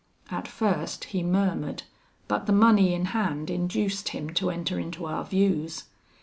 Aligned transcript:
At 0.31 0.47
first 0.47 1.03
he 1.03 1.21
murmured, 1.21 1.83
but 2.27 2.47
the 2.47 2.51
money 2.53 2.95
in 2.95 3.05
hand 3.13 3.51
induced 3.51 4.09
him 4.09 4.31
to 4.33 4.49
enter 4.49 4.79
into 4.79 5.05
our 5.05 5.23
views. 5.23 5.83